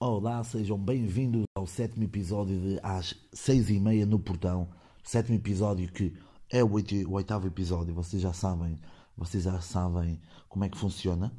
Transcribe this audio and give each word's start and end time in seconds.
Olá, 0.00 0.44
sejam 0.44 0.78
bem-vindos 0.78 1.42
ao 1.56 1.66
sétimo 1.66 2.04
episódio 2.04 2.56
de 2.60 2.78
Às 2.84 3.16
seis 3.32 3.68
e 3.68 3.80
meia 3.80 4.06
no 4.06 4.20
Portão. 4.20 4.70
Sétimo 5.02 5.34
episódio 5.34 5.90
que 5.92 6.16
é 6.48 6.62
o 6.62 6.70
oitavo 7.10 7.48
episódio, 7.48 7.92
vocês 7.92 8.22
já 8.22 8.32
sabem, 8.32 8.80
vocês 9.16 9.42
já 9.42 9.60
sabem 9.60 10.22
como 10.48 10.64
é 10.64 10.68
que 10.68 10.78
funciona. 10.78 11.36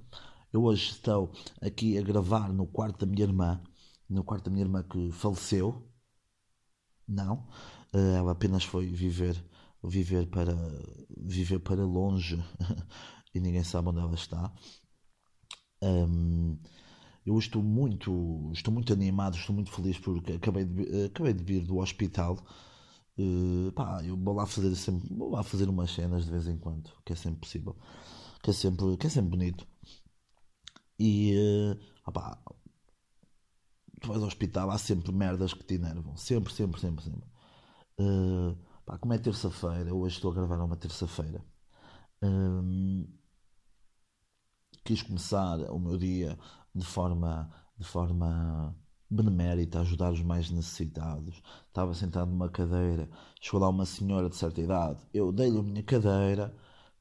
Eu 0.51 0.65
hoje 0.65 0.91
estou 0.91 1.31
aqui 1.61 1.97
a 1.97 2.01
gravar 2.01 2.51
no 2.51 2.67
quarto 2.67 3.05
da 3.05 3.09
minha 3.09 3.23
irmã, 3.23 3.64
no 4.09 4.25
quarto 4.25 4.45
da 4.45 4.52
minha 4.52 4.66
irmã 4.66 4.84
que 4.84 5.10
faleceu. 5.14 5.89
Não, 7.07 7.48
eh, 7.94 8.18
ela 8.18 8.34
apenas 8.34 8.66
foi 8.66 8.88
viver, 8.88 9.41
viver 9.82 10.28
para, 10.30 10.54
viver 11.18 11.60
para 11.60 11.86
longe 11.86 12.36
e 13.34 13.39
ninguém 13.39 13.64
sabe 13.64 13.88
onde 13.88 14.00
ela 14.00 14.16
está. 14.16 14.54
Um, 15.82 16.60
eu 17.25 17.38
estou 17.38 17.61
muito, 17.61 18.52
estou 18.54 18.73
muito 18.73 18.93
animado, 18.93 19.35
estou 19.38 19.53
muito 19.53 19.71
feliz 19.71 19.98
porque 19.99 20.34
acabei 20.34 20.66
de, 20.66 21.05
acabei 21.05 21.34
de 21.34 21.44
vir 21.44 21.66
do 21.66 21.77
hospital. 21.77 22.38
Uh, 23.17 23.71
pá, 23.73 24.02
eu 24.03 24.17
vou 24.17 24.34
lá 24.34 24.45
fazer 24.45 24.73
sempre, 24.75 25.13
vou 25.13 25.31
lá 25.31 25.44
fazer 25.44 25.67
umas 25.70 25.91
cenas 25.91 26.25
de 26.25 26.31
vez 26.31 26.47
em 26.47 26.58
quando, 26.58 26.89
que 27.05 27.13
é 27.13 27.16
sempre 27.16 27.41
possível, 27.41 27.75
que 28.41 28.49
é 28.49 28.53
sempre, 28.53 28.97
que 28.97 29.08
é 29.08 29.09
sempre 29.09 29.31
bonito. 29.31 29.67
E 30.97 31.35
uh, 31.38 31.80
opá, 32.08 32.41
tu 34.02 34.08
vais 34.08 34.22
ao 34.22 34.27
hospital, 34.27 34.72
há 34.72 34.77
sempre 34.77 35.11
merdas 35.11 35.53
que 35.53 35.63
te 35.63 35.75
enervam, 35.75 36.16
sempre, 36.17 36.53
sempre, 36.53 36.80
sempre, 36.80 37.03
sempre. 37.03 37.30
Uh, 37.99 38.58
pá, 38.86 38.97
como 38.97 39.13
é 39.13 39.17
terça-feira, 39.17 39.94
hoje 39.94 40.16
estou 40.16 40.31
a 40.31 40.36
gravar 40.36 40.63
uma 40.63 40.77
terça-feira. 40.77 41.44
Uh, 42.23 43.08
quis 44.83 45.02
começar 45.02 45.59
o 45.72 45.80
meu 45.80 45.97
dia 45.97 46.38
de 46.73 46.86
forma, 46.86 47.50
de 47.78 47.86
forma 47.86 48.76
benemérita, 49.09 49.80
ajudar 49.82 50.12
os 50.12 50.22
mais 50.22 50.50
necessitados. 50.52 51.42
Estava 51.67 51.94
sentado 51.94 52.30
numa 52.30 52.50
cadeira, 52.50 53.09
chegou 53.42 53.59
lá 53.59 53.70
uma 53.70 53.86
senhora 53.86 54.30
de 54.30 54.36
certa 54.36 54.61
idade, 54.61 55.00
eu 55.14 55.31
dei-lhe 55.31 55.58
a 55.59 55.64
minha 55.64 55.84
cadeira, 55.84 56.56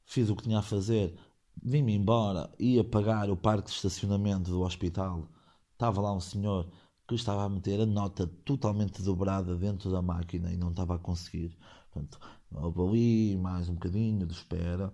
fiz 0.05 0.29
o 0.29 0.35
que 0.35 0.43
tinha 0.43 0.59
a 0.59 0.63
fazer, 0.63 1.15
vim-me 1.61 1.93
embora, 1.95 2.49
ia 2.59 2.83
pagar 2.83 3.29
o 3.29 3.37
parque 3.37 3.69
de 3.69 3.75
estacionamento 3.75 4.49
do 4.49 4.61
hospital. 4.61 5.27
Estava 5.73 6.01
lá 6.01 6.13
um 6.13 6.19
senhor 6.19 6.69
que 7.07 7.15
estava 7.15 7.43
a 7.43 7.49
meter 7.49 7.79
a 7.81 7.85
nota 7.85 8.27
totalmente 8.45 9.01
dobrada 9.01 9.55
dentro 9.55 9.91
da 9.91 10.01
máquina 10.01 10.51
e 10.51 10.57
não 10.57 10.69
estava 10.69 10.95
a 10.95 10.99
conseguir. 10.99 11.57
Portanto, 11.91 12.19
houve 12.51 12.81
ali 12.81 13.37
mais 13.37 13.67
um 13.69 13.73
bocadinho 13.73 14.25
de 14.25 14.33
espera. 14.33 14.93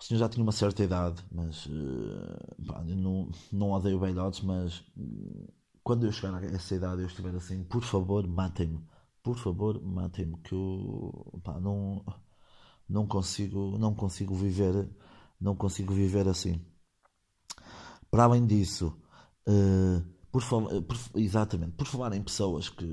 O 0.00 0.04
senhor 0.04 0.20
já 0.20 0.28
tinha 0.28 0.42
uma 0.42 0.52
certa 0.52 0.82
idade, 0.82 1.24
mas 1.30 1.66
uh, 1.66 2.64
pá, 2.66 2.82
não, 2.84 3.30
não 3.52 3.72
odeio 3.72 3.98
velhotes, 3.98 4.40
mas 4.42 4.78
uh, 4.96 5.52
quando 5.82 6.06
eu 6.06 6.12
chegar 6.12 6.34
a 6.34 6.46
essa 6.46 6.74
idade 6.74 7.02
eu 7.02 7.08
estiver 7.08 7.34
assim, 7.34 7.64
por 7.64 7.82
favor, 7.82 8.26
matem-me. 8.26 8.80
Por 9.22 9.36
favor, 9.36 9.82
matem-me, 9.82 10.38
que 10.38 10.54
eu 10.54 11.40
pá, 11.42 11.58
não, 11.60 12.04
não 12.88 13.06
consigo, 13.06 13.76
não 13.76 13.94
consigo 13.94 14.34
viver, 14.34 14.88
não 15.40 15.56
consigo 15.56 15.92
viver 15.92 16.28
assim. 16.28 16.64
Para 18.10 18.24
além 18.24 18.46
disso, 18.46 18.96
uh, 19.48 20.02
por, 20.30 20.42
por, 20.82 20.96
exatamente, 21.16 21.72
por 21.72 21.86
falar 21.86 22.14
em 22.14 22.22
pessoas 22.22 22.68
que, 22.68 22.86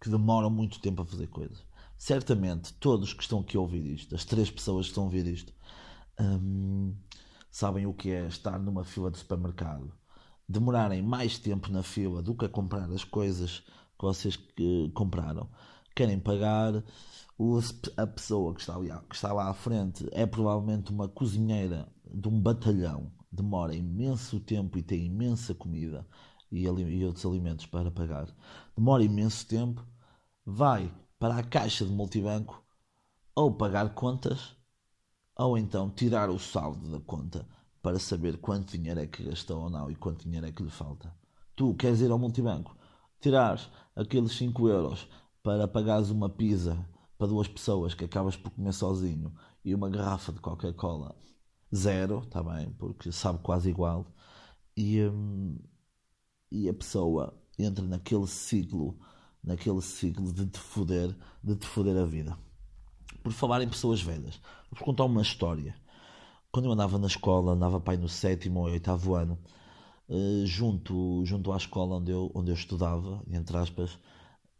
que 0.00 0.08
demoram 0.08 0.50
muito 0.50 0.80
tempo 0.80 1.02
a 1.02 1.06
fazer 1.06 1.26
coisas, 1.28 1.64
certamente 1.96 2.72
todos 2.74 3.12
que 3.12 3.22
estão 3.22 3.40
aqui 3.40 3.56
a 3.56 3.60
ouvir 3.60 3.84
isto, 3.86 4.14
as 4.14 4.24
três 4.24 4.50
pessoas 4.50 4.86
que 4.86 4.90
estão 4.90 5.04
a 5.04 5.06
ouvir 5.06 5.26
isto, 5.26 5.52
um, 6.20 6.94
sabem 7.50 7.86
o 7.86 7.94
que 7.94 8.10
é 8.10 8.26
estar 8.26 8.58
numa 8.58 8.84
fila 8.84 9.10
de 9.10 9.18
supermercado, 9.18 9.92
demorarem 10.48 11.02
mais 11.02 11.38
tempo 11.38 11.70
na 11.70 11.82
fila 11.82 12.22
do 12.22 12.34
que 12.34 12.44
a 12.44 12.48
comprar 12.48 12.90
as 12.90 13.04
coisas 13.04 13.60
que 13.98 14.04
vocês 14.04 14.36
que 14.36 14.90
compraram, 14.94 15.48
querem 15.94 16.18
pagar, 16.18 16.84
a 17.96 18.06
pessoa 18.06 18.54
que 18.54 18.60
está, 18.60 18.74
ali, 18.74 18.90
que 19.08 19.14
está 19.14 19.32
lá 19.32 19.48
à 19.48 19.54
frente. 19.54 20.08
É 20.12 20.26
provavelmente 20.26 20.90
uma 20.90 21.08
cozinheira 21.08 21.88
de 22.04 22.28
um 22.28 22.40
batalhão, 22.40 23.12
demora 23.30 23.74
imenso 23.74 24.40
tempo 24.40 24.78
e 24.78 24.82
tem 24.82 25.06
imensa 25.06 25.54
comida 25.54 26.06
e, 26.50 26.64
e 26.64 27.04
outros 27.04 27.26
alimentos 27.26 27.66
para 27.66 27.90
pagar, 27.90 28.28
demora 28.76 29.04
imenso 29.04 29.46
tempo, 29.46 29.86
vai 30.44 30.92
para 31.18 31.36
a 31.36 31.42
caixa 31.42 31.84
de 31.84 31.92
multibanco 31.92 32.64
ou 33.34 33.52
pagar 33.52 33.94
contas 33.94 34.56
ou 35.38 35.56
então 35.56 35.88
tirar 35.88 36.28
o 36.28 36.38
saldo 36.38 36.90
da 36.90 37.00
conta 37.00 37.46
para 37.80 37.98
saber 37.98 38.38
quanto 38.38 38.76
dinheiro 38.76 39.00
é 39.00 39.06
que 39.06 39.22
gastou 39.22 39.62
ou 39.62 39.70
não 39.70 39.90
e 39.90 39.94
quanto 39.94 40.24
dinheiro 40.24 40.46
é 40.46 40.52
que 40.52 40.62
lhe 40.62 40.70
falta. 40.70 41.14
Tu 41.56 41.74
queres 41.74 42.00
ir 42.00 42.10
ao 42.10 42.18
multibanco, 42.18 42.76
tirares 43.20 43.70
aqueles 43.96 44.32
5 44.32 44.68
euros 44.68 45.08
para 45.42 45.68
pagares 45.68 46.10
uma 46.10 46.28
pizza 46.28 46.76
para 47.16 47.28
duas 47.28 47.48
pessoas 47.48 47.94
que 47.94 48.04
acabas 48.04 48.36
por 48.36 48.50
comer 48.50 48.72
sozinho 48.72 49.32
e 49.64 49.74
uma 49.74 49.88
garrafa 49.88 50.32
de 50.32 50.40
Coca-Cola 50.40 51.16
zero, 51.74 52.20
está 52.20 52.42
bem, 52.42 52.70
porque 52.72 53.12
sabe 53.12 53.40
quase 53.40 53.68
igual, 53.70 54.06
e, 54.76 55.02
hum, 55.02 55.58
e 56.50 56.68
a 56.68 56.74
pessoa 56.74 57.36
entra 57.58 57.84
naquele 57.84 58.26
ciclo, 58.26 58.98
naquele 59.42 59.82
ciclo 59.82 60.32
de 60.32 60.46
te 60.46 60.58
foder, 60.58 61.16
de 61.42 61.56
te 61.56 61.66
foder 61.66 61.96
a 61.96 62.04
vida. 62.04 62.38
Por 63.22 63.32
falar 63.32 63.62
em 63.62 63.68
pessoas 63.68 64.00
velhas, 64.00 64.40
vou 64.70 64.84
contar 64.84 65.04
uma 65.04 65.22
história. 65.22 65.74
Quando 66.50 66.66
eu 66.66 66.72
andava 66.72 66.98
na 66.98 67.06
escola, 67.06 67.52
andava 67.52 67.80
pai 67.80 67.96
no 67.96 68.08
sétimo 68.08 68.60
ou 68.60 68.66
oitavo 68.66 69.14
ano, 69.14 69.38
uh, 70.08 70.46
junto, 70.46 71.24
junto 71.24 71.52
à 71.52 71.56
escola 71.56 71.96
onde 71.96 72.10
eu, 72.10 72.30
onde 72.34 72.50
eu 72.50 72.54
estudava, 72.54 73.22
entre 73.30 73.56
aspas, 73.56 73.94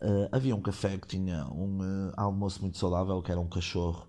uh, 0.03 0.29
havia 0.31 0.55
um 0.55 0.61
café 0.61 0.99
que 0.99 1.07
tinha 1.09 1.47
um 1.47 1.79
uh, 1.81 2.13
almoço 2.17 2.61
muito 2.61 2.79
saudável, 2.79 3.23
que 3.23 3.31
era 3.31 3.41
um 3.41 3.49
cachorro 3.49 4.07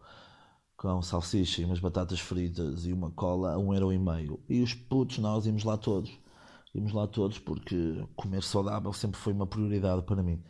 com 0.78 1.02
salsicha 1.02 1.62
e 1.62 1.66
umas 1.66 1.80
batatas 1.80 2.20
fritas 2.22 2.86
e 2.86 2.94
uma 2.94 3.12
cola 3.12 3.54
a 3.54 3.58
um 3.58 3.74
euro 3.74 3.92
e 3.92 4.00
meio. 4.00 4.40
E 4.48 4.62
os 4.62 4.74
putos, 4.74 5.18
nós 5.20 5.46
íamos 5.46 5.64
lá 5.64 5.78
todos. 5.78 6.12
Íamos 6.74 6.94
lá 6.94 7.08
todos 7.08 7.38
porque 7.40 8.06
comer 8.16 8.44
saudável 8.44 8.94
sempre 8.94 9.20
foi 9.20 9.34
uma 9.34 9.46
prioridade 9.48 10.04
para 10.04 10.24
mim. 10.24 10.42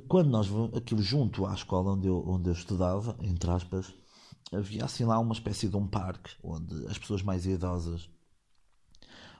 Quando 0.00 0.30
nós 0.30 0.48
aquilo 0.76 1.02
junto 1.02 1.46
à 1.46 1.54
escola 1.54 1.92
onde 1.92 2.06
eu, 2.08 2.24
onde 2.26 2.48
eu 2.48 2.54
estudava, 2.54 3.16
entre 3.20 3.50
aspas, 3.50 3.92
havia 4.52 4.84
assim 4.84 5.04
lá 5.04 5.18
uma 5.18 5.32
espécie 5.32 5.68
de 5.68 5.76
um 5.76 5.86
parque 5.86 6.30
onde 6.42 6.86
as 6.86 6.98
pessoas 6.98 7.22
mais 7.22 7.46
idosas 7.46 8.08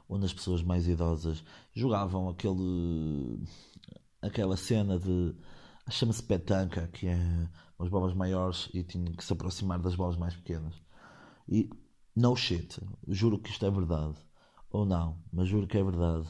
onde 0.09 0.27
as 0.27 0.33
pessoas 0.33 0.63
mais 0.63 0.87
idosas 0.87 1.43
jogavam 1.73 2.29
aquele 2.29 3.43
aquela 4.21 4.57
cena 4.57 4.99
de 4.99 5.35
chama-se 5.91 6.23
petanca 6.23 6.89
que 6.89 7.07
é 7.09 7.49
as 7.79 7.89
bolas 7.89 8.15
maiores 8.15 8.69
e 8.73 8.83
tinham 8.83 9.13
que 9.13 9.25
se 9.25 9.33
aproximar 9.33 9.81
das 9.81 9.97
bolas 9.97 10.17
mais 10.17 10.37
pequenas. 10.37 10.75
E 11.49 11.69
no 12.15 12.37
shit 12.37 12.81
juro 13.09 13.39
que 13.39 13.51
isto 13.51 13.67
é 13.67 13.71
verdade 13.71 14.17
ou 14.71 14.85
não 14.85 15.19
mas 15.33 15.49
juro 15.49 15.67
que 15.67 15.79
é 15.79 15.83
verdade 15.83 16.27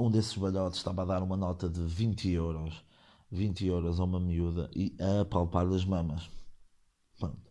um 0.00 0.10
desses 0.10 0.36
balhotes 0.36 0.78
estava 0.78 1.02
a 1.02 1.04
dar 1.04 1.22
uma 1.22 1.36
nota 1.36 1.68
de 1.68 1.80
20 1.80 2.30
euros 2.30 2.84
20 3.30 3.66
euros 3.66 4.00
a 4.00 4.04
uma 4.04 4.18
miúda 4.18 4.68
e 4.74 4.96
a 5.00 5.24
palpar 5.24 5.68
das 5.68 5.84
mamas. 5.84 6.28
Pronto. 7.18 7.50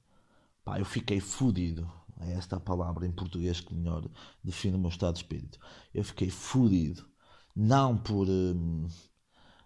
Pá, 0.63 0.79
eu 0.79 0.85
fiquei 0.85 1.19
fodido 1.19 1.89
é 2.19 2.33
esta 2.33 2.57
a 2.57 2.59
palavra 2.59 3.07
em 3.07 3.11
português 3.11 3.61
que 3.61 3.73
melhor 3.73 4.05
define 4.43 4.75
o 4.75 4.79
meu 4.79 4.89
estado 4.89 5.13
de 5.13 5.21
espírito. 5.21 5.57
Eu 5.93 6.03
fiquei 6.03 6.29
fodido 6.29 7.07
não 7.55 7.97
por 7.97 8.27
hum, 8.27 8.87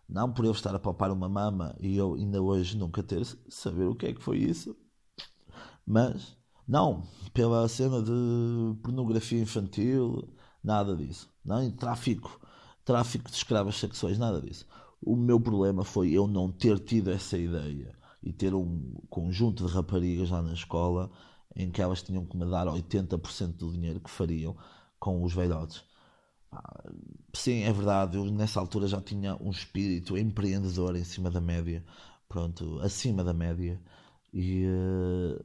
não 0.08 0.32
por 0.32 0.46
eu 0.46 0.52
estar 0.52 0.76
a 0.76 0.80
palpar 0.80 1.12
uma 1.12 1.28
mama 1.28 1.76
e 1.80 1.98
eu 1.98 2.14
ainda 2.14 2.42
hoje 2.42 2.78
nunca 2.78 3.02
ter 3.02 3.26
saber 3.50 3.86
o 3.86 3.96
que 3.96 4.06
é 4.08 4.14
que 4.14 4.22
foi 4.22 4.38
isso 4.38 4.76
mas 5.86 6.38
não 6.68 7.04
pela 7.34 7.68
cena 7.68 8.02
de 8.02 8.12
pornografia 8.84 9.42
infantil 9.42 10.34
nada 10.64 10.96
disso. 10.96 11.30
Não 11.44 11.70
tráfico, 11.72 12.40
tráfico 12.86 13.30
de 13.30 13.38
escravas 13.38 13.76
sexuais, 13.76 14.18
nada 14.18 14.42
disso. 14.42 14.66
O 15.02 15.16
meu 15.16 15.40
problema 15.40 15.84
foi 15.84 16.12
eu 16.12 16.28
não 16.28 16.52
ter 16.52 16.80
tido 16.80 17.12
essa 17.12 17.38
ideia 17.38 17.94
e 18.22 18.32
ter 18.32 18.54
um 18.54 18.94
conjunto 19.10 19.66
de 19.66 19.74
raparigas 19.74 20.30
lá 20.30 20.42
na 20.42 20.54
escola 20.54 21.12
em 21.56 21.70
que 21.70 21.82
elas 21.82 22.02
tinham 22.02 22.26
que 22.26 22.38
me 22.38 22.50
dar 22.50 22.68
80% 22.68 23.58
do 23.58 23.72
dinheiro 23.72 24.00
que 24.00 24.10
fariam 24.10 24.56
com 25.00 25.22
os 25.24 25.34
velhotes. 25.34 25.84
Sim, 27.34 27.64
é 27.64 27.74
verdade, 27.74 28.18
eu 28.18 28.26
nessa 28.26 28.60
altura 28.60 28.88
já 28.88 29.02
tinha 29.02 29.36
um 29.42 29.50
espírito 29.50 30.18
empreendedor 30.18 30.96
em 30.96 31.04
cima 31.04 31.30
da 31.30 31.42
média, 31.42 31.84
pronto, 32.30 32.80
acima 32.80 33.24
da 33.24 33.34
média, 33.34 33.82
e 34.32 34.66
uh, 34.66 35.44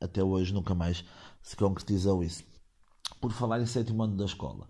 até 0.00 0.22
hoje 0.22 0.52
nunca 0.52 0.74
mais 0.74 1.04
se 1.40 1.56
concretizou 1.56 2.22
isso. 2.22 2.44
Por 3.20 3.32
falar 3.32 3.60
em 3.60 3.66
sétimo 3.66 4.02
ano 4.02 4.16
da 4.16 4.24
escola, 4.24 4.68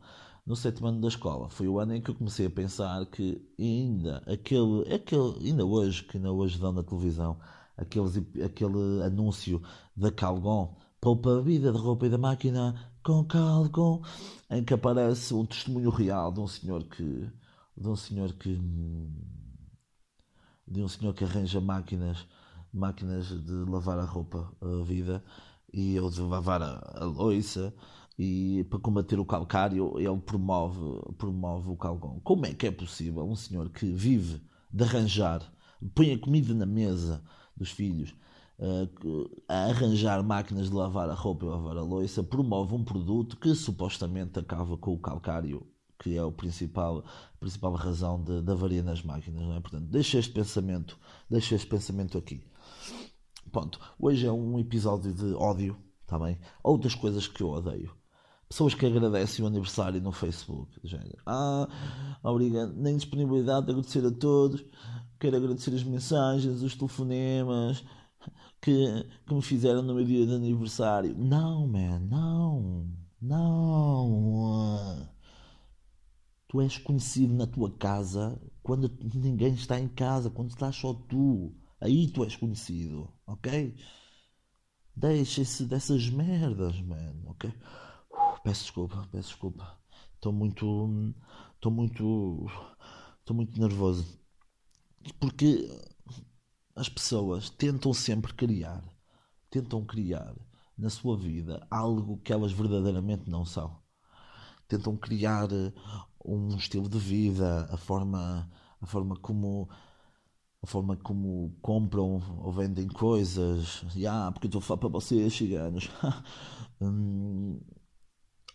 no 0.48 0.56
sétimo 0.56 0.88
ano 0.88 1.02
da 1.02 1.08
escola. 1.08 1.50
Foi 1.50 1.68
o 1.68 1.78
ano 1.78 1.94
em 1.94 2.00
que 2.00 2.10
eu 2.10 2.14
comecei 2.14 2.46
a 2.46 2.50
pensar 2.50 3.04
que 3.04 3.46
ainda 3.58 4.22
aquele, 4.26 4.94
aquele 4.94 5.46
ainda 5.46 5.66
hoje, 5.66 6.02
que 6.04 6.16
ainda 6.16 6.32
hoje 6.32 6.58
dão 6.58 6.72
na 6.72 6.82
televisão, 6.82 7.38
aqueles, 7.76 8.16
aquele 8.42 9.02
anúncio 9.04 9.62
da 9.94 10.10
Calgon, 10.10 10.74
poupa 10.98 11.36
a 11.36 11.40
vida 11.42 11.70
de 11.70 11.76
roupa 11.76 12.06
e 12.06 12.08
da 12.08 12.16
máquina 12.16 12.74
com 13.04 13.22
Calgon, 13.24 14.02
em 14.48 14.64
que 14.64 14.72
aparece 14.72 15.34
um 15.34 15.44
testemunho 15.44 15.90
real 15.90 16.32
de 16.32 16.40
um 16.40 16.48
senhor 16.48 16.82
que 16.84 17.30
de 17.76 17.86
um 17.86 17.94
senhor 17.94 18.32
que 18.32 18.58
de 20.66 20.82
um 20.82 20.88
senhor 20.88 21.12
que 21.12 21.24
arranja 21.24 21.60
máquinas 21.60 22.26
máquinas 22.72 23.28
de 23.28 23.52
lavar 23.70 23.98
a 23.98 24.04
roupa 24.04 24.50
a 24.62 24.82
vida 24.82 25.22
e 25.72 25.94
ele 25.94 26.10
de 26.10 26.22
lavar 26.22 26.62
a, 26.62 27.02
a 27.02 27.04
loiça 27.04 27.72
e 28.18 28.64
para 28.68 28.80
combater 28.80 29.18
o 29.18 29.24
calcário 29.24 29.98
ele 29.98 30.18
promove 30.18 31.14
promove 31.16 31.70
o 31.70 31.76
calgon 31.76 32.20
como 32.24 32.46
é 32.46 32.52
que 32.52 32.66
é 32.66 32.70
possível 32.70 33.24
um 33.24 33.36
senhor 33.36 33.70
que 33.70 33.86
vive 33.92 34.42
de 34.72 34.84
arranjar 34.84 35.40
põe 35.94 36.12
a 36.12 36.18
comida 36.18 36.52
na 36.52 36.66
mesa 36.66 37.22
dos 37.56 37.70
filhos 37.70 38.14
a 39.48 39.66
arranjar 39.66 40.22
máquinas 40.22 40.68
de 40.68 40.74
lavar 40.74 41.08
a 41.08 41.14
roupa 41.14 41.46
e 41.46 41.48
lavar 41.48 41.76
a 41.76 41.82
louça, 41.82 42.24
promove 42.24 42.74
um 42.74 42.82
produto 42.82 43.36
que 43.36 43.54
supostamente 43.54 44.38
acaba 44.38 44.76
com 44.76 44.92
o 44.92 44.98
calcário, 44.98 45.64
que 45.98 46.16
é 46.16 46.24
o 46.24 46.32
principal, 46.32 46.98
a 46.98 47.38
principal 47.38 47.72
razão 47.74 48.22
de, 48.22 48.42
da 48.42 48.52
avaria 48.52 48.82
nas 48.82 49.02
máquinas. 49.02 49.40
Não 49.40 49.54
é? 49.54 49.60
Portanto, 49.60 49.84
deixa 49.84 50.18
este 50.18 50.32
pensamento, 50.32 50.98
deixa 51.30 51.54
este 51.54 51.68
pensamento 51.68 52.18
aqui. 52.18 52.42
Ponto. 53.52 53.78
Hoje 53.98 54.26
é 54.26 54.32
um 54.32 54.58
episódio 54.58 55.12
de 55.12 55.32
ódio, 55.34 55.76
tá 56.04 56.18
bem? 56.18 56.38
Outras 56.62 56.94
coisas 56.94 57.28
que 57.28 57.42
eu 57.42 57.50
odeio. 57.50 57.96
Pessoas 58.48 58.74
que 58.74 58.86
agradecem 58.86 59.44
o 59.44 59.48
aniversário 59.48 60.00
no 60.00 60.10
Facebook. 60.10 60.80
Ah, 61.26 61.68
obrigado. 62.22 62.74
Nem 62.74 62.96
disponibilidade 62.96 63.66
de 63.66 63.72
agradecer 63.72 64.06
a 64.06 64.10
todos. 64.10 64.64
Quero 65.20 65.36
agradecer 65.36 65.74
as 65.74 65.84
mensagens, 65.84 66.62
os 66.62 66.74
telefonemas, 66.74 67.84
que, 68.60 69.04
que 69.26 69.34
me 69.34 69.42
fizeram 69.42 69.82
no 69.82 69.94
meu 69.94 70.04
dia 70.04 70.26
de 70.26 70.32
aniversário. 70.32 71.14
Não, 71.16 71.66
man, 71.66 71.98
não, 72.00 72.88
não. 73.20 75.08
Tu 76.48 76.60
és 76.62 76.78
conhecido 76.78 77.34
na 77.34 77.46
tua 77.46 77.70
casa 77.76 78.40
quando 78.62 78.90
ninguém 79.14 79.52
está 79.52 79.78
em 79.78 79.88
casa, 79.88 80.30
quando 80.30 80.50
estás 80.50 80.76
só 80.76 80.94
tu. 80.94 81.54
Aí 81.80 82.08
tu 82.08 82.24
és 82.24 82.34
conhecido, 82.34 83.12
ok? 83.26 83.74
Deixa-se 84.96 85.64
dessas 85.64 86.08
merdas, 86.08 86.80
man, 86.80 87.14
ok? 87.26 87.52
Peço 88.48 88.62
desculpa, 88.62 89.06
peço 89.12 89.28
desculpa. 89.28 89.78
Estou 90.14 90.32
muito. 90.32 91.14
Estou 91.54 91.70
muito. 91.70 92.46
Estou 93.20 93.36
muito 93.36 93.60
nervoso. 93.60 94.18
Porque 95.20 95.68
as 96.74 96.88
pessoas 96.88 97.50
tentam 97.50 97.92
sempre 97.92 98.32
criar, 98.32 98.82
tentam 99.50 99.84
criar 99.84 100.34
na 100.78 100.88
sua 100.88 101.14
vida 101.14 101.66
algo 101.70 102.22
que 102.24 102.32
elas 102.32 102.50
verdadeiramente 102.50 103.28
não 103.28 103.44
são. 103.44 103.82
Tentam 104.66 104.96
criar 104.96 105.52
eh, 105.52 105.70
um 106.24 106.56
estilo 106.56 106.88
de 106.88 106.98
vida, 106.98 107.68
a 107.70 107.76
forma, 107.76 108.50
a 108.80 108.86
forma 108.86 109.14
como 109.16 109.68
a 110.62 110.66
forma 110.66 110.96
como 110.96 111.54
compram 111.60 112.22
ou 112.42 112.50
vendem 112.50 112.88
coisas. 112.88 113.84
Ah, 114.08 114.30
porque 114.32 114.46
estou 114.46 114.60
a 114.60 114.62
falar 114.62 114.78
para 114.78 114.88
vocês, 114.88 115.34
ciganos. 115.34 115.90
hum, 116.80 117.60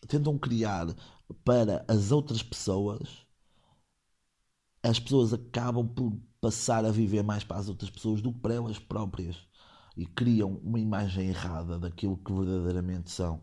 tentam 0.08 0.38
criar 0.38 0.88
para 1.44 1.86
as 1.88 2.12
outras 2.12 2.44
pessoas. 2.44 3.26
As 4.82 5.00
pessoas 5.00 5.34
acabam 5.34 5.88
por 5.88 6.18
passar 6.42 6.86
a 6.86 6.92
viver 6.92 7.24
mais 7.24 7.44
para 7.44 7.58
as 7.58 7.70
outras 7.70 7.90
pessoas 7.90 8.22
do 8.22 8.34
que 8.34 8.40
para 8.40 8.56
elas 8.56 8.78
próprias 8.78 9.38
e 9.96 10.06
criam 10.06 10.58
uma 10.64 10.80
imagem 10.80 11.30
errada 11.30 11.80
daquilo 11.80 12.18
que 12.18 12.34
verdadeiramente 12.34 13.12
são. 13.12 13.42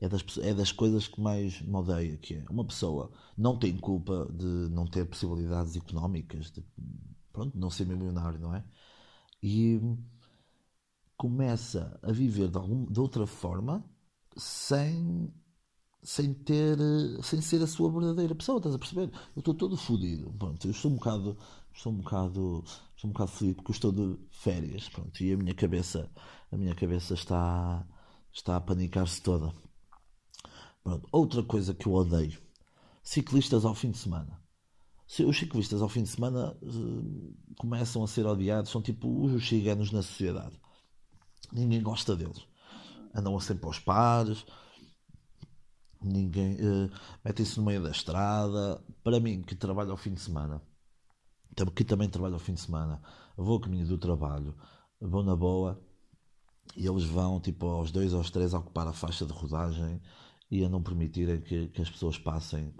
É 0.00 0.08
das, 0.08 0.24
é 0.38 0.54
das 0.54 0.70
coisas 0.72 1.08
que 1.08 1.20
mais 1.20 1.60
me 1.60 1.74
odeia, 1.74 2.16
que 2.16 2.34
é 2.34 2.44
uma 2.48 2.64
pessoa 2.64 3.10
não 3.36 3.58
tem 3.58 3.76
culpa 3.76 4.28
de 4.32 4.44
não 4.70 4.86
ter 4.86 5.04
possibilidades 5.04 5.76
económicas, 5.76 6.50
de 6.50 6.64
pronto, 7.32 7.58
não 7.58 7.70
ser 7.70 7.86
milionário, 7.86 8.38
não 8.38 8.54
é? 8.54 8.64
E 9.42 9.80
começa 11.16 11.98
a 12.02 12.12
viver 12.12 12.48
de, 12.48 12.56
algum, 12.56 12.84
de 12.86 13.00
outra 13.00 13.26
forma 13.26 13.84
sem 14.36 15.32
sem 16.02 16.32
ter 16.32 16.78
sem 17.22 17.40
ser 17.40 17.62
a 17.62 17.66
sua 17.66 17.90
verdadeira 17.90 18.34
pessoa, 18.34 18.58
estás 18.58 18.74
a 18.74 18.78
perceber? 18.78 19.10
Eu 19.34 19.40
estou 19.40 19.54
todo 19.54 19.76
fodido, 19.76 20.32
pronto, 20.38 20.66
eu 20.66 20.70
estou 20.70 20.90
um 20.90 20.94
bocado 20.94 21.36
estou 21.78 21.92
um 21.92 21.96
bocado 21.96 22.64
estou 22.94 23.10
um 23.10 23.12
bocado 23.12 23.30
feliz 23.30 23.54
porque 23.54 23.72
estou 23.72 23.92
de 23.92 24.18
férias 24.30 24.88
pronto, 24.88 25.22
e 25.22 25.32
a 25.32 25.36
minha 25.36 25.54
cabeça 25.54 26.10
a 26.50 26.56
minha 26.56 26.74
cabeça 26.74 27.14
está 27.14 27.86
está 28.32 28.56
a 28.56 28.60
panicar-se 28.60 29.22
toda 29.22 29.52
pronto. 30.82 31.08
outra 31.12 31.42
coisa 31.42 31.74
que 31.74 31.86
eu 31.86 31.92
odeio 31.92 32.40
ciclistas 33.02 33.64
ao 33.64 33.74
fim 33.74 33.90
de 33.90 33.98
semana 33.98 34.40
os 35.26 35.38
ciclistas 35.38 35.80
ao 35.80 35.88
fim 35.88 36.02
de 36.02 36.08
semana 36.10 36.56
uh, 36.62 37.36
começam 37.56 38.02
a 38.02 38.08
ser 38.08 38.26
odiados 38.26 38.70
são 38.70 38.82
tipo 38.82 39.24
os 39.24 39.48
ciganos 39.48 39.90
na 39.92 40.02
sociedade 40.02 40.60
ninguém 41.52 41.82
gosta 41.82 42.14
deles 42.16 42.44
andam 43.14 43.38
sempre 43.40 43.66
aos 43.66 43.78
pares 43.78 44.44
ninguém 46.02 46.54
uh, 46.54 46.90
metem-se 47.24 47.58
no 47.58 47.66
meio 47.66 47.82
da 47.82 47.90
estrada 47.90 48.82
para 49.02 49.20
mim 49.20 49.42
que 49.42 49.54
trabalho 49.54 49.90
ao 49.90 49.96
fim 49.96 50.14
de 50.14 50.20
semana 50.20 50.62
que 51.66 51.84
também 51.84 52.08
trabalho 52.08 52.34
ao 52.34 52.40
fim 52.40 52.54
de 52.54 52.60
semana, 52.60 53.00
vou 53.36 53.58
a 53.58 53.60
caminho 53.60 53.86
do 53.86 53.98
trabalho, 53.98 54.54
vou 55.00 55.24
na 55.24 55.34
boa 55.34 55.80
e 56.76 56.86
eles 56.86 57.04
vão 57.04 57.40
tipo 57.40 57.66
aos 57.66 57.90
dois 57.90 58.12
aos 58.12 58.30
três 58.30 58.54
a 58.54 58.58
ocupar 58.58 58.86
a 58.86 58.92
faixa 58.92 59.26
de 59.26 59.32
rodagem 59.32 60.00
e 60.50 60.64
a 60.64 60.68
não 60.68 60.82
permitirem 60.82 61.40
que, 61.40 61.68
que 61.68 61.82
as 61.82 61.90
pessoas 61.90 62.18
passem. 62.18 62.72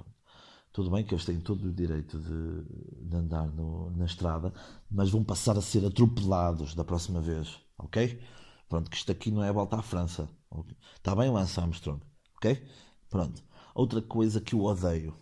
Tudo 0.73 0.91
bem 0.91 1.05
que 1.05 1.15
eles 1.15 1.25
têm 1.25 1.41
todo 1.41 1.69
o 1.69 1.73
direito 1.73 2.19
de, 2.21 3.09
de 3.09 3.17
andar 3.17 3.49
no, 3.49 3.91
na 3.91 4.05
estrada, 4.05 4.53
mas 4.91 5.11
vão 5.11 5.25
passar 5.25 5.57
a 5.57 5.63
ser 5.63 5.85
atropelados 5.85 6.75
da 6.75 6.85
próxima 6.85 7.21
vez, 7.21 7.59
ok? 7.79 8.21
Pronto, 8.69 8.91
que 8.91 8.97
isto 8.97 9.11
aqui 9.11 9.31
não 9.31 9.43
é 9.43 9.49
a 9.49 9.53
volta 9.53 9.77
à 9.77 9.83
França. 9.83 10.29
Okay? 10.51 10.77
Está 10.97 11.17
bem, 11.17 11.31
Lance 11.31 11.59
Armstrong, 11.59 12.01
ok? 12.37 12.63
Pronto. 13.11 13.43
Outra 13.75 14.03
coisa 14.03 14.41
que 14.41 14.55
eu 14.55 14.65
odeio, 14.65 15.15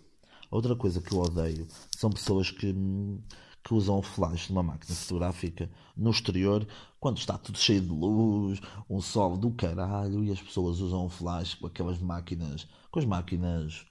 outra 0.50 0.74
coisa 0.74 1.00
que 1.00 1.12
eu 1.12 1.18
odeio 1.20 1.66
são 1.96 2.10
pessoas 2.10 2.50
que 2.50 2.74
que 3.66 3.74
usam 3.74 3.98
o 3.98 4.02
flash 4.02 4.46
de 4.46 4.52
uma 4.52 4.62
máquina 4.62 4.94
fotográfica 4.94 5.68
no 5.96 6.10
exterior 6.10 6.64
quando 7.00 7.18
está 7.18 7.36
tudo 7.36 7.58
cheio 7.58 7.80
de 7.80 7.88
luz, 7.88 8.60
um 8.88 9.00
sol 9.00 9.36
do 9.36 9.50
caralho 9.50 10.22
e 10.22 10.30
as 10.30 10.40
pessoas 10.40 10.78
usam 10.78 11.06
o 11.06 11.08
flash 11.08 11.56
com 11.56 11.66
aquelas 11.66 11.98
máquinas, 11.98 12.68
com 12.92 13.00
as 13.00 13.04
máquinas. 13.04 13.84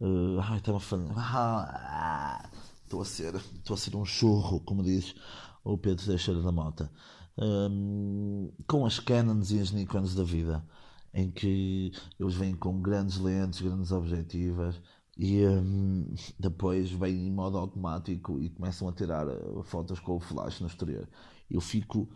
Uh, 0.00 0.40
ai, 0.40 0.58
estava 0.58 0.78
a 0.78 2.42
ah, 2.42 2.50
estou 2.82 3.00
a 3.00 3.04
ser, 3.04 3.36
estou 3.36 3.74
a 3.74 3.76
ser 3.76 3.94
um 3.94 4.04
churro, 4.04 4.58
como 4.60 4.82
diz 4.82 5.14
o 5.62 5.78
Pedro 5.78 6.04
Teixeira 6.04 6.42
da 6.42 6.50
Mota, 6.50 6.90
um, 7.38 8.52
com 8.66 8.84
as 8.84 8.98
Canons 8.98 9.52
e 9.52 9.60
as 9.60 9.70
Nikons 9.70 10.16
da 10.16 10.24
vida, 10.24 10.66
em 11.14 11.30
que 11.30 11.92
eles 12.18 12.34
vêm 12.34 12.54
com 12.54 12.80
grandes 12.80 13.18
lentes, 13.18 13.60
grandes 13.60 13.92
objetivas 13.92 14.80
e 15.16 15.44
um, 15.46 16.14
depois 16.38 16.90
vem 16.90 17.26
em 17.28 17.30
modo 17.30 17.58
automático 17.58 18.40
e 18.40 18.50
começam 18.50 18.88
a 18.88 18.92
tirar 18.92 19.26
uh, 19.28 19.62
fotos 19.62 20.00
com 20.00 20.16
o 20.16 20.20
flash 20.20 20.60
no 20.60 20.66
exterior. 20.66 21.08
Eu 21.50 21.60
fico 21.60 22.08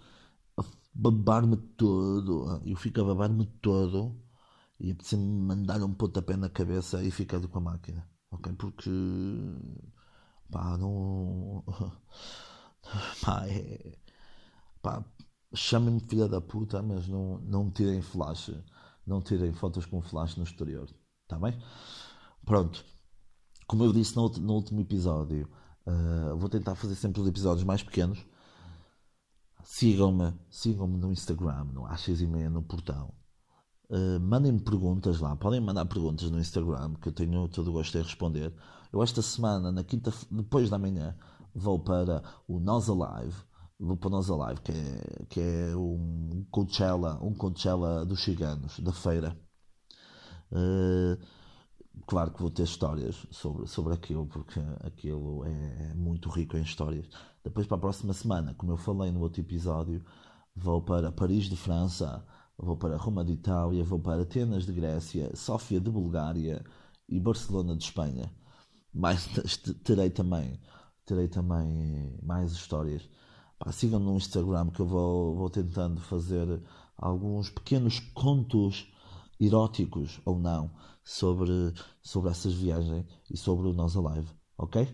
a 0.56 0.64
babar-me 0.94 1.56
todo, 1.76 2.60
eu 2.64 2.76
fico 2.76 3.00
a 3.00 3.04
babar-me 3.04 3.46
todo 3.60 4.16
e 4.80 4.90
apetece-me 4.92 5.24
mandar 5.24 5.82
um 5.82 5.94
pontapé 5.94 6.36
na 6.36 6.48
cabeça 6.50 7.02
e 7.02 7.10
ficar 7.10 7.40
com 7.48 7.58
a 7.58 7.60
máquina, 7.60 8.08
ok? 8.30 8.52
Porque 8.54 8.90
pá, 10.50 10.76
não 10.78 11.64
pá, 13.22 13.46
é, 13.48 13.92
pá, 14.82 15.04
chamem-me 15.54 16.00
filha 16.00 16.28
da 16.28 16.40
puta, 16.40 16.82
mas 16.82 17.08
não, 17.08 17.38
não 17.40 17.70
tirem 17.70 18.02
flash, 18.02 18.52
não 19.06 19.20
tirem 19.20 19.52
fotos 19.52 19.86
com 19.86 20.02
flash 20.02 20.36
no 20.36 20.44
exterior, 20.44 20.88
tá 21.28 21.38
bem? 21.38 21.58
Pronto. 22.44 22.84
Como 23.66 23.84
eu 23.84 23.92
disse 23.92 24.16
no, 24.16 24.28
no 24.28 24.54
último 24.54 24.80
episódio, 24.80 25.48
uh, 25.86 26.36
vou 26.36 26.48
tentar 26.48 26.74
fazer 26.74 26.94
sempre 26.94 27.20
os 27.20 27.28
episódios 27.28 27.64
mais 27.64 27.82
pequenos. 27.82 28.24
Sigam-me, 29.64 30.32
sigam-me 30.48 30.96
no 30.96 31.10
Instagram, 31.10 31.64
no 31.64 31.82
AX6 31.82 32.48
no 32.48 32.62
portão. 32.62 33.12
Uh, 33.88 34.20
mandem-me 34.20 34.60
perguntas 34.60 35.20
lá, 35.20 35.36
podem 35.36 35.60
mandar 35.60 35.86
perguntas 35.86 36.30
no 36.30 36.38
Instagram, 36.38 36.94
que 36.94 37.08
eu 37.08 37.12
tenho 37.12 37.48
todo 37.48 37.68
o 37.68 37.72
gosto 37.72 37.96
em 37.98 38.02
responder. 38.02 38.54
Eu 38.92 39.02
esta 39.02 39.22
semana, 39.22 39.70
na 39.72 39.84
quinta, 39.84 40.12
depois 40.30 40.70
da 40.70 40.78
manhã, 40.78 41.16
vou 41.54 41.78
para 41.78 42.22
o 42.46 42.60
Nós 42.60 42.88
Alive, 42.88 43.34
vou 43.78 43.96
para 43.96 44.10
Nós 44.10 44.30
Alive, 44.30 44.60
que 44.62 44.72
é, 44.72 45.26
que 45.28 45.40
é 45.40 45.76
um 45.76 46.46
Coachella, 46.50 47.18
um 47.22 47.34
Coachella 47.34 48.04
dos 48.04 48.22
ciganos, 48.22 48.78
da 48.80 48.92
feira. 48.92 49.36
Uh, 50.50 51.18
claro 52.06 52.32
que 52.32 52.40
vou 52.40 52.50
ter 52.50 52.62
histórias 52.62 53.26
sobre, 53.30 53.66
sobre 53.66 53.94
aquilo, 53.94 54.26
porque 54.26 54.60
aquilo 54.80 55.44
é, 55.44 55.90
é 55.90 55.94
muito 55.94 56.28
rico 56.30 56.56
em 56.56 56.62
histórias. 56.62 57.08
Depois, 57.44 57.66
para 57.66 57.76
a 57.76 57.80
próxima 57.80 58.12
semana, 58.12 58.54
como 58.54 58.72
eu 58.72 58.76
falei 58.76 59.10
no 59.10 59.20
outro 59.20 59.40
episódio, 59.40 60.04
vou 60.54 60.82
para 60.82 61.12
Paris 61.12 61.44
de 61.44 61.56
França, 61.56 62.24
vou 62.56 62.76
para 62.76 62.96
Roma 62.96 63.24
de 63.24 63.32
Itália, 63.32 63.84
vou 63.84 64.00
para 64.00 64.22
Atenas 64.22 64.64
de 64.64 64.72
Grécia, 64.72 65.34
Sófia 65.36 65.80
de 65.80 65.90
Bulgária 65.90 66.64
e 67.08 67.20
Barcelona 67.20 67.76
de 67.76 67.84
Espanha. 67.84 68.32
Mais 68.92 69.26
terei 69.84 70.10
também, 70.10 70.58
terei 71.04 71.28
também 71.28 72.18
mais 72.22 72.52
histórias. 72.52 73.08
Sigam 73.72 74.00
no 74.00 74.16
Instagram 74.16 74.70
que 74.70 74.80
eu 74.80 74.86
vou, 74.86 75.34
vou 75.34 75.50
tentando 75.50 76.00
fazer 76.00 76.62
alguns 76.96 77.50
pequenos 77.50 78.00
contos 78.14 78.86
eróticos 79.40 80.20
ou 80.24 80.38
não 80.38 80.70
sobre, 81.04 81.72
sobre 82.02 82.30
essas 82.30 82.54
viagens 82.54 83.06
e 83.30 83.36
sobre 83.36 83.68
o 83.68 83.72
nosso 83.72 84.00
live, 84.00 84.28
ok? 84.58 84.88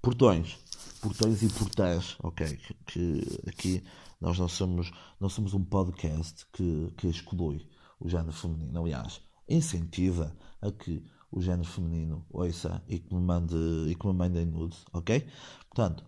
Portões, 0.00 0.58
portões 1.00 1.42
e 1.42 1.48
portãs, 1.48 2.16
ok? 2.22 2.56
Que, 2.56 2.74
que 2.86 3.40
aqui 3.46 3.84
nós 4.20 4.38
não 4.38 4.48
somos, 4.48 4.90
não 5.20 5.28
somos 5.28 5.54
um 5.54 5.64
podcast 5.64 6.46
que, 6.52 6.92
que 6.96 7.08
exclui 7.08 7.68
o 8.00 8.08
género 8.08 8.32
feminino. 8.32 8.80
Aliás, 8.80 9.20
incentiva 9.48 10.36
a 10.60 10.70
que 10.70 11.04
o 11.30 11.40
género 11.40 11.68
feminino 11.68 12.26
ouça 12.30 12.82
e 12.88 12.98
que 12.98 13.14
me 13.14 13.20
mande 13.20 13.56
e 13.88 13.94
que 13.94 14.06
me 14.06 14.12
mandem 14.12 14.46
nudes, 14.46 14.84
ok? 14.92 15.26
Portanto, 15.68 16.04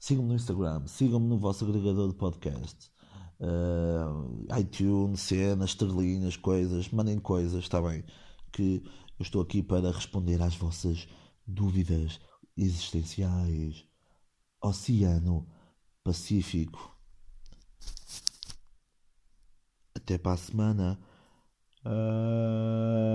sigam-me 0.00 0.30
no 0.30 0.34
Instagram, 0.34 0.86
sigam-me 0.86 1.28
no 1.28 1.38
vosso 1.38 1.64
agregador 1.64 2.08
de 2.08 2.14
podcast, 2.14 2.90
uh, 3.38 4.58
iTunes, 4.58 5.20
cenas, 5.20 5.70
estrelinhas, 5.70 6.36
coisas, 6.36 6.88
mandem 6.90 7.18
coisas, 7.18 7.62
está 7.62 7.80
bem? 7.82 8.02
Que 8.50 8.82
eu 9.18 9.22
estou 9.22 9.42
aqui 9.42 9.62
para 9.62 9.92
responder 9.92 10.40
às 10.42 10.56
vossas 10.56 11.06
dúvidas 11.46 12.18
existenciais. 12.56 13.84
Oceano 14.62 15.46
Pacífico. 16.02 16.96
Até 19.94 20.18
para 20.18 20.32
a 20.32 20.36
semana. 20.36 20.98
Uh... 21.84 23.10